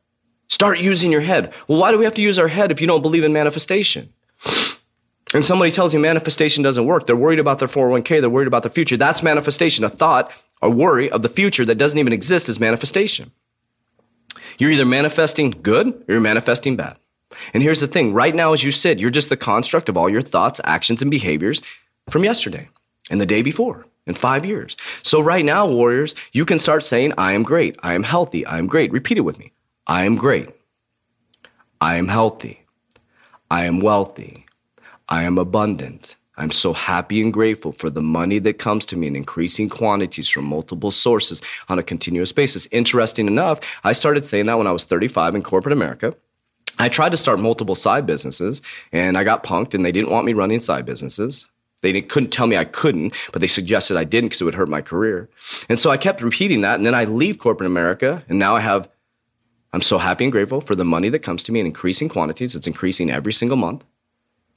Start 0.47 0.79
using 0.79 1.11
your 1.11 1.21
head. 1.21 1.53
Well, 1.67 1.79
why 1.79 1.91
do 1.91 1.97
we 1.97 2.05
have 2.05 2.13
to 2.15 2.21
use 2.21 2.37
our 2.37 2.47
head 2.47 2.71
if 2.71 2.79
you 2.79 2.87
don't 2.87 3.01
believe 3.01 3.23
in 3.23 3.33
manifestation? 3.33 4.13
And 5.33 5.45
somebody 5.45 5.71
tells 5.71 5.93
you 5.93 5.99
manifestation 5.99 6.63
doesn't 6.63 6.85
work. 6.85 7.05
They're 7.05 7.15
worried 7.15 7.39
about 7.39 7.59
their 7.59 7.67
401k. 7.67 8.19
They're 8.19 8.29
worried 8.29 8.47
about 8.47 8.63
the 8.63 8.69
future. 8.69 8.97
That's 8.97 9.21
manifestation. 9.21 9.83
A 9.83 9.89
thought, 9.89 10.31
a 10.61 10.69
worry 10.69 11.09
of 11.11 11.21
the 11.21 11.29
future 11.29 11.65
that 11.65 11.75
doesn't 11.75 11.99
even 11.99 12.13
exist 12.13 12.49
is 12.49 12.59
manifestation. 12.59 13.31
You're 14.57 14.71
either 14.71 14.85
manifesting 14.85 15.51
good 15.61 15.87
or 15.87 16.05
you're 16.13 16.19
manifesting 16.19 16.75
bad. 16.75 16.97
And 17.53 17.61
here's 17.61 17.79
the 17.79 17.87
thing 17.87 18.13
right 18.13 18.33
now, 18.33 18.53
as 18.53 18.63
you 18.63 18.71
sit, 18.71 18.99
you're 18.99 19.09
just 19.09 19.29
the 19.29 19.37
construct 19.37 19.87
of 19.87 19.97
all 19.97 20.09
your 20.09 20.21
thoughts, 20.21 20.59
actions, 20.63 21.01
and 21.01 21.11
behaviors 21.11 21.61
from 22.09 22.23
yesterday 22.23 22.69
and 23.09 23.21
the 23.21 23.25
day 23.25 23.41
before 23.41 23.85
in 24.07 24.15
five 24.15 24.45
years. 24.45 24.75
So, 25.03 25.21
right 25.21 25.45
now, 25.45 25.67
warriors, 25.67 26.15
you 26.31 26.43
can 26.43 26.59
start 26.59 26.83
saying, 26.83 27.13
I 27.17 27.33
am 27.33 27.43
great. 27.43 27.77
I 27.83 27.93
am 27.93 28.03
healthy. 28.03 28.45
I 28.45 28.57
am 28.57 28.67
great. 28.67 28.91
Repeat 28.91 29.19
it 29.19 29.21
with 29.21 29.39
me 29.39 29.53
I 29.87 30.05
am 30.05 30.15
great. 30.15 30.49
I 31.79 31.95
am 31.95 32.07
healthy. 32.07 32.65
I 33.49 33.65
am 33.65 33.79
wealthy. 33.79 34.45
I 35.09 35.23
am 35.23 35.39
abundant. 35.39 36.15
I'm 36.37 36.51
so 36.51 36.71
happy 36.71 37.19
and 37.19 37.33
grateful 37.33 37.71
for 37.71 37.89
the 37.89 38.01
money 38.01 38.37
that 38.39 38.59
comes 38.59 38.85
to 38.85 38.95
me 38.95 39.07
in 39.07 39.15
increasing 39.15 39.67
quantities 39.67 40.29
from 40.29 40.45
multiple 40.45 40.91
sources 40.91 41.41
on 41.67 41.79
a 41.79 41.83
continuous 41.83 42.31
basis. 42.31 42.67
Interesting 42.71 43.27
enough, 43.27 43.59
I 43.83 43.91
started 43.91 44.23
saying 44.23 44.45
that 44.45 44.57
when 44.57 44.67
I 44.67 44.71
was 44.71 44.85
35 44.85 45.35
in 45.35 45.43
corporate 45.43 45.73
America. 45.73 46.15
I 46.77 46.87
tried 46.87 47.09
to 47.09 47.17
start 47.17 47.39
multiple 47.39 47.75
side 47.75 48.05
businesses 48.05 48.61
and 48.93 49.17
I 49.17 49.25
got 49.25 49.43
punked 49.43 49.73
and 49.73 49.83
they 49.83 49.91
didn't 49.91 50.11
want 50.11 50.25
me 50.25 50.33
running 50.33 50.61
side 50.61 50.85
businesses. 50.85 51.45
They 51.81 52.01
couldn't 52.01 52.29
tell 52.29 52.47
me 52.47 52.55
I 52.55 52.65
couldn't, 52.65 53.13
but 53.33 53.41
they 53.41 53.47
suggested 53.47 53.97
I 53.97 54.03
didn't 54.03 54.29
because 54.29 54.41
it 54.41 54.45
would 54.45 54.55
hurt 54.55 54.69
my 54.69 54.81
career. 54.81 55.27
And 55.67 55.79
so 55.79 55.89
I 55.89 55.97
kept 55.97 56.21
repeating 56.21 56.61
that. 56.61 56.75
And 56.75 56.85
then 56.85 56.95
I 56.95 57.05
leave 57.05 57.39
corporate 57.39 57.67
America 57.67 58.23
and 58.29 58.39
now 58.39 58.55
I 58.55 58.61
have, 58.61 58.87
I'm 59.73 59.81
so 59.81 59.97
happy 59.97 60.23
and 60.23 60.31
grateful 60.31 60.61
for 60.61 60.75
the 60.75 60.85
money 60.85 61.09
that 61.09 61.19
comes 61.19 61.43
to 61.43 61.51
me 61.51 61.59
in 61.59 61.65
increasing 61.65 62.09
quantities. 62.09 62.55
It's 62.55 62.67
increasing 62.67 63.09
every 63.09 63.33
single 63.33 63.57
month 63.57 63.83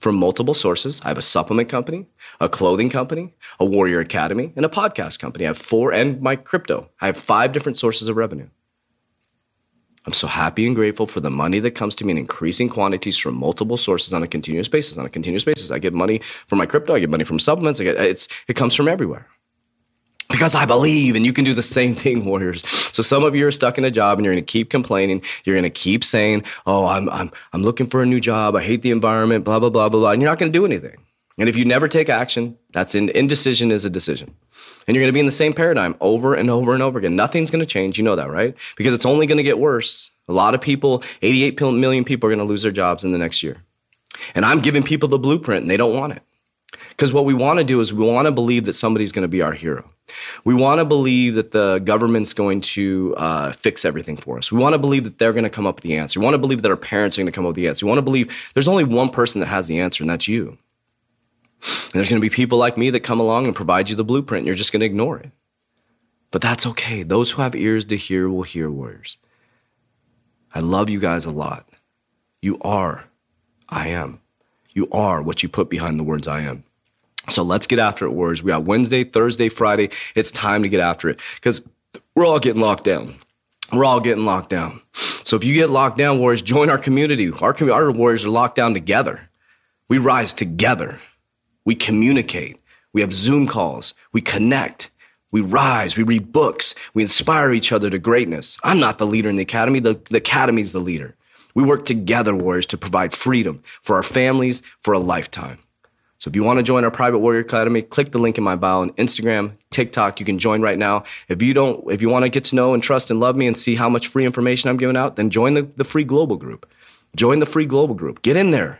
from 0.03 0.17
multiple 0.17 0.53
sources. 0.53 1.01
I 1.05 1.09
have 1.09 1.19
a 1.19 1.23
supplement 1.23 1.69
company, 1.69 2.07
a 2.41 2.49
clothing 2.49 2.91
company, 2.91 3.35
a 3.61 3.65
warrior 3.65 4.01
academy, 4.01 4.53
and 4.57 4.67
a 4.67 4.69
podcast 4.69 5.21
company. 5.21 5.45
I 5.45 5.49
have 5.49 5.59
four 5.59 5.93
and 5.93 6.21
my 6.21 6.37
crypto. 6.37 6.91
I 7.01 7.07
have 7.07 7.17
five 7.17 7.53
different 7.53 7.79
sources 7.79 8.09
of 8.09 8.17
revenue. 8.17 8.49
I'm 10.05 10.13
so 10.13 10.27
happy 10.27 10.67
and 10.67 10.75
grateful 10.75 11.07
for 11.07 11.21
the 11.21 11.31
money 11.31 11.61
that 11.61 11.77
comes 11.77 11.95
to 11.95 12.05
me 12.05 12.11
in 12.11 12.19
increasing 12.19 12.69
quantities 12.69 13.17
from 13.17 13.37
multiple 13.37 13.77
sources 13.77 14.13
on 14.13 14.25
a 14.25 14.27
continuous 14.27 14.67
basis. 14.67 14.99
On 14.99 15.07
a 15.07 15.09
continuous 15.09 15.45
basis, 15.45 15.71
I 15.71 15.79
get 15.79 15.95
money 15.95 16.21
from 16.49 16.59
my 16.59 16.67
crypto. 16.67 16.95
I 16.95 16.99
get 16.99 17.09
money 17.09 17.23
from 17.23 17.39
supplements. 17.39 17.81
I 17.81 17.85
get 17.85 17.97
it's 17.97 18.27
it 18.49 18.57
comes 18.57 18.75
from 18.75 18.89
everywhere 18.89 19.29
because 20.43 20.57
I 20.57 20.65
believe, 20.65 21.15
and 21.15 21.25
you 21.25 21.33
can 21.33 21.45
do 21.45 21.55
the 21.55 21.63
same 21.63 21.95
thing, 21.95 22.25
warriors. 22.33 22.69
So 22.93 23.01
some 23.01 23.23
of 23.23 23.37
you 23.37 23.47
are 23.47 23.53
stuck 23.53 23.79
in 23.79 23.85
a 23.85 23.93
job 23.93 24.19
and 24.19 24.25
you're 24.25 24.35
going 24.35 24.45
to 24.45 24.53
keep 24.53 24.71
complaining. 24.71 25.23
You're 25.45 25.55
going 25.55 25.63
to 25.63 25.71
keep 25.71 26.03
saying, 26.03 26.43
"Oh, 26.67 26.89
I'm 26.89 27.09
I'm 27.11 27.31
I'm 27.53 27.63
looking 27.63 27.87
for 27.87 28.03
a 28.03 28.07
new 28.07 28.19
job. 28.19 28.57
I 28.57 28.63
hate 28.65 28.83
the 28.83 28.91
environment." 28.91 29.45
Blah 29.45 29.61
blah 29.61 29.71
blah 29.71 29.89
blah 29.89 30.01
blah. 30.01 30.11
And 30.11 30.21
you're 30.21 30.29
not 30.29 30.41
going 30.41 30.53
to 30.53 30.59
do 30.59 30.67
anything. 30.67 30.97
And 31.39 31.49
if 31.49 31.55
you 31.55 31.65
never 31.65 31.87
take 31.87 32.09
action, 32.09 32.59
that's 32.73 32.97
in, 32.97 33.09
indecision 33.11 33.71
is 33.71 33.85
a 33.85 33.91
decision. 33.91 34.35
And 34.89 34.97
you're 34.97 35.03
going 35.03 35.13
to 35.13 35.15
be 35.15 35.21
in 35.21 35.27
the 35.27 35.33
same 35.33 35.53
paradigm 35.53 35.95
over 36.01 36.35
and 36.35 36.51
over 36.51 36.75
and 36.75 36.83
over 36.83 36.99
again. 36.99 37.15
Nothing's 37.15 37.53
going 37.53 37.61
to 37.61 37.67
change. 37.67 37.97
You 37.97 38.03
know 38.03 38.17
that, 38.17 38.29
right? 38.29 38.57
Because 38.77 38.95
it's 38.95 39.07
only 39.07 39.27
going 39.27 39.39
to 39.39 39.45
get 39.45 39.61
worse. 39.61 40.11
A 40.27 40.33
lot 40.33 40.57
of 40.57 40.61
people, 40.61 41.05
88 41.23 41.61
million 41.61 42.05
people, 42.05 42.27
are 42.27 42.35
going 42.35 42.45
to 42.45 42.51
lose 42.51 42.65
their 42.65 42.73
jobs 42.73 43.05
in 43.05 43.13
the 43.13 43.19
next 43.19 43.45
year. 43.45 43.63
And 44.35 44.45
I'm 44.45 44.61
giving 44.61 44.83
people 44.83 45.09
the 45.09 45.19
blueprint 45.19 45.63
and 45.63 45.71
they 45.71 45.77
don't 45.77 45.97
want 45.97 46.15
it. 46.15 46.23
Because 46.91 47.13
what 47.13 47.25
we 47.25 47.35
want 47.35 47.59
to 47.59 47.65
do 47.65 47.81
is 47.81 47.93
we 47.93 48.05
want 48.05 48.27
to 48.27 48.33
believe 48.33 48.65
that 48.65 48.73
somebody's 48.73 49.13
going 49.13 49.23
to 49.23 49.29
be 49.29 49.41
our 49.41 49.53
hero. 49.53 49.89
We 50.45 50.55
want 50.55 50.79
to 50.79 50.85
believe 50.85 51.35
that 51.35 51.53
the 51.53 51.79
government's 51.79 52.35
going 52.35 52.61
to 52.63 53.15
uh, 53.17 53.53
fix 53.53 53.85
everything 53.85 54.17
for 54.17 54.39
us. 54.39 54.51
We 54.51 54.59
want 54.59 54.75
to 54.75 54.79
believe 54.79 55.05
that 55.05 55.19
they're 55.19 55.33
going 55.33 55.45
to 55.45 55.51
come 55.51 55.67
up 55.67 55.77
with 55.77 55.85
the 55.85 55.97
answer. 55.97 56.21
We 56.21 56.25
want 56.25 56.35
to 56.35 56.39
believe 56.39 56.63
that 56.63 56.71
our 56.71 56.77
parents 56.77 57.17
are 57.17 57.23
going 57.23 57.33
to 57.33 57.33
come 57.33 57.45
up 57.45 57.51
with 57.51 57.57
the 57.57 57.69
answer. 57.69 57.87
We 57.87 57.91
want 57.91 57.99
to 57.99 58.03
believe 58.03 58.51
there's 58.55 58.69
only 58.69 58.85
one 58.85 59.11
person 59.11 59.41
that 59.41 59.47
has 59.47 59.69
the 59.69 59.81
answer, 59.81 60.03
and 60.03 60.11
that's 60.11 60.29
you. 60.29 60.59
And 61.63 61.93
there's 61.93 62.09
going 62.09 62.21
to 62.21 62.29
be 62.29 62.35
people 62.35 62.59
like 62.59 62.77
me 62.77 62.91
that 62.91 63.01
come 63.01 63.21
along 63.21 63.47
and 63.47 63.55
provide 63.55 63.89
you 63.89 63.97
the 63.97 64.05
blueprint. 64.05 64.41
And 64.41 64.47
you're 64.47 64.57
just 64.57 64.73
going 64.73 64.81
to 64.81 64.87
ignore 64.87 65.19
it. 65.19 65.31
But 66.33 66.41
that's 66.41 66.67
okay. 66.67 67.03
Those 67.03 67.31
who 67.31 67.43
have 67.43 67.55
ears 67.55 67.85
to 67.87 67.97
hear 67.97 68.29
will 68.29 68.43
hear, 68.43 68.71
warriors. 68.71 69.19
I 70.55 70.61
love 70.61 70.91
you 70.91 70.99
guys 70.99 71.25
a 71.25 71.31
lot. 71.31 71.69
You 72.41 72.59
are, 72.63 73.05
I 73.69 73.89
am. 73.89 74.21
You 74.75 74.89
are 74.91 75.23
what 75.23 75.43
you 75.43 75.49
put 75.49 75.71
behind 75.71 76.01
the 76.01 76.05
words 76.05 76.27
I 76.27 76.41
am. 76.41 76.65
So 77.29 77.43
let's 77.43 77.67
get 77.67 77.79
after 77.79 78.05
it, 78.05 78.11
warriors. 78.11 78.43
We 78.43 78.49
got 78.49 78.65
Wednesday, 78.65 79.05
Thursday, 79.05 79.49
Friday. 79.49 79.91
It's 80.15 80.33
time 80.33 80.63
to 80.63 80.69
get 80.69 80.81
after 80.81 81.09
it 81.09 81.21
because 81.37 81.63
we're 82.15 82.27
all 82.27 82.41
getting 82.41 82.61
locked 82.61 82.85
down. 82.85 83.17
We're 83.73 83.85
all 83.85 84.01
getting 84.01 84.25
locked 84.25 84.51
down. 84.51 84.83
So 85.25 85.37
if 85.37 85.45
you 85.45 85.55
get 85.55 85.71
locked 85.71 85.97
down, 85.97 86.19
warriors, 86.19 86.43
join 86.43 86.69
our 86.69 86.79
community. 86.79 87.31
Our, 87.31 87.57
our 87.73 87.91
warriors 87.91 88.25
are 88.27 88.31
locked 88.31 88.57
down 88.57 88.75
together. 88.75 89.21
We 89.89 89.99
rise 89.99 90.35
together. 90.35 90.99
We 91.65 91.75
communicate. 91.75 92.61
We 92.93 93.01
have 93.01 93.15
Zoom 93.15 93.47
calls. 93.47 93.95
We 94.13 94.21
connect. 94.21 94.91
We 95.31 95.41
rise. 95.41 95.97
We 95.97 96.03
read 96.03 96.33
books. 96.33 96.75
We 96.93 97.03
inspire 97.03 97.53
each 97.53 97.73
other 97.73 97.89
to 97.89 97.99
greatness. 97.99 98.59
I'm 98.63 98.79
not 98.79 98.99
the 98.99 99.07
leader 99.07 99.31
in 99.31 99.37
the 99.37 99.43
academy. 99.43 99.81
The, 99.81 99.95
the 100.11 100.19
academy's 100.19 100.73
the 100.73 100.81
leader. 100.81 101.15
We 101.55 101.63
work 101.63 101.87
together, 101.87 102.35
warriors, 102.35 102.67
to 102.67 102.79
provide 102.79 103.13
freedom 103.13 103.63
for 103.81 103.97
our 103.97 104.03
families 104.03 104.63
for 104.81 104.93
a 104.93 104.99
lifetime. 104.99 105.59
So 106.23 106.29
if 106.29 106.37
you 106.37 106.45
want 106.45 106.59
to 106.59 106.63
join 106.63 106.85
our 106.85 106.91
private 106.93 107.19
warrior 107.19 107.41
academy, 107.41 107.83
click 107.83 108.13
the 108.13 108.21
link 108.21 108.39
in 108.39 108.45
my 108.45 108.55
bio 108.55 108.83
on 108.83 108.93
Instagram, 108.93 109.57
TikTok. 109.71 110.21
You 110.21 110.25
can 110.25 110.39
join 110.39 110.63
right 110.63 110.79
now. 110.79 111.03
If 111.27 111.43
you 111.43 111.53
don't, 111.53 111.91
if 111.91 112.01
you 112.01 112.09
want 112.09 112.25
to 112.25 112.29
get 112.29 112.45
to 112.45 112.55
know 112.55 112.75
and 112.75 112.81
trust 112.81 113.11
and 113.11 113.19
love 113.19 113.35
me 113.35 113.49
and 113.49 113.59
see 113.59 113.75
how 113.75 113.89
much 113.89 114.07
free 114.07 114.25
information 114.25 114.71
I'm 114.71 114.77
giving 114.77 114.97
out, 114.97 115.17
then 115.17 115.31
join 115.31 115.55
the, 115.55 115.63
the 115.63 115.83
free 115.83 116.05
global 116.05 116.37
group. 116.37 116.71
Join 117.17 117.41
the 117.41 117.45
free 117.45 117.67
global 117.67 117.97
group. 117.97 118.23
Get 118.23 118.37
in 118.37 118.53
there. 118.53 118.79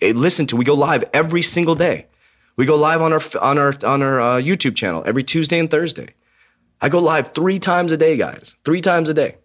Listen 0.00 0.46
to. 0.46 0.56
We 0.56 0.64
go 0.64 0.74
live 0.74 1.02
every 1.12 1.42
single 1.42 1.74
day. 1.74 2.06
We 2.54 2.64
go 2.64 2.76
live 2.76 3.02
on 3.02 3.12
our 3.12 3.22
on 3.40 3.58
our 3.58 3.74
on 3.84 4.00
our 4.00 4.20
uh, 4.20 4.36
YouTube 4.36 4.76
channel 4.76 5.02
every 5.04 5.24
Tuesday 5.24 5.58
and 5.58 5.68
Thursday. 5.68 6.10
I 6.80 6.90
go 6.90 7.00
live 7.00 7.34
three 7.34 7.58
times 7.58 7.90
a 7.90 7.96
day, 7.96 8.16
guys. 8.16 8.56
Three 8.64 8.80
times 8.80 9.08
a 9.08 9.14
day. 9.14 9.38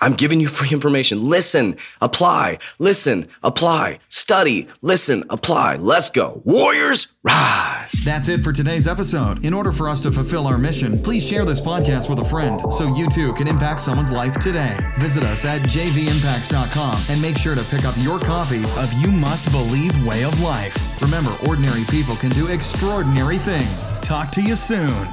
I'm 0.00 0.14
giving 0.14 0.40
you 0.40 0.48
free 0.48 0.70
information. 0.70 1.24
Listen, 1.24 1.76
apply, 2.00 2.58
listen, 2.78 3.28
apply, 3.42 3.98
study, 4.08 4.68
listen, 4.82 5.24
apply. 5.30 5.76
Let's 5.76 6.10
go. 6.10 6.40
Warriors, 6.44 7.08
rise. 7.22 7.92
That's 8.04 8.28
it 8.28 8.42
for 8.42 8.52
today's 8.52 8.86
episode. 8.86 9.44
In 9.44 9.52
order 9.54 9.72
for 9.72 9.88
us 9.88 10.00
to 10.02 10.10
fulfill 10.10 10.46
our 10.46 10.58
mission, 10.58 11.02
please 11.02 11.26
share 11.26 11.44
this 11.44 11.60
podcast 11.60 12.08
with 12.08 12.18
a 12.20 12.24
friend 12.24 12.60
so 12.72 12.94
you 12.94 13.08
too 13.08 13.32
can 13.34 13.48
impact 13.48 13.80
someone's 13.80 14.12
life 14.12 14.38
today. 14.38 14.78
Visit 14.98 15.22
us 15.22 15.44
at 15.44 15.62
jvimpacts.com 15.62 17.00
and 17.10 17.22
make 17.22 17.36
sure 17.36 17.54
to 17.54 17.64
pick 17.64 17.84
up 17.84 17.94
your 17.98 18.18
copy 18.18 18.62
of 18.62 18.92
You 19.00 19.10
Must 19.10 19.50
Believe 19.52 20.06
Way 20.06 20.24
of 20.24 20.40
Life. 20.40 20.76
Remember, 21.02 21.34
ordinary 21.46 21.84
people 21.90 22.16
can 22.16 22.30
do 22.30 22.48
extraordinary 22.48 23.38
things. 23.38 23.92
Talk 24.00 24.30
to 24.32 24.42
you 24.42 24.56
soon. 24.56 25.06